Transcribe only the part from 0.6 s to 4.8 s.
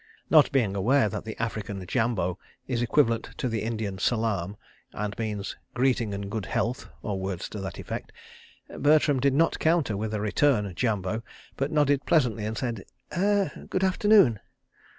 aware that the African "Jambo" is equivalent to the Indian "Salaam,"